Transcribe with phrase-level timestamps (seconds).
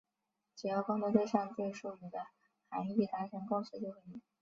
[0.55, 2.25] 只要沟通对象对术语的
[2.69, 4.19] 含义达成共识就可以。